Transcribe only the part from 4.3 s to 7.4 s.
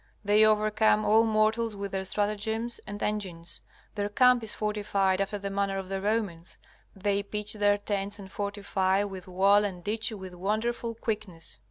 is fortified after the manner of the Romans. They